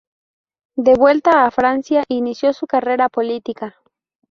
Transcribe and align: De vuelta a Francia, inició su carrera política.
De 0.77 0.95
vuelta 0.95 1.45
a 1.45 1.51
Francia, 1.51 2.03
inició 2.09 2.53
su 2.53 2.65
carrera 2.65 3.07
política. 3.07 3.75